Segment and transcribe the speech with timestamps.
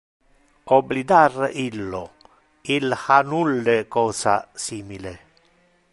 [0.77, 2.01] Oblidar illo,
[2.63, 5.17] il ha nulle cosa simile.